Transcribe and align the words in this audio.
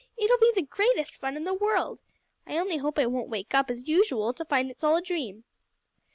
It'll 0.17 0.39
be 0.39 0.51
the 0.55 0.63
greatest 0.63 1.17
fun 1.17 1.37
in 1.37 1.43
the 1.43 1.53
world. 1.53 1.99
I 2.47 2.57
only 2.57 2.77
hope 2.77 2.97
I 2.97 3.05
won't 3.05 3.29
wake 3.29 3.53
up, 3.53 3.69
as 3.69 3.87
usual, 3.87 4.33
to 4.33 4.43
find 4.45 4.67
that 4.67 4.71
it's 4.71 4.83
all 4.83 4.95
a 4.97 5.01
dream!" 5.03 5.43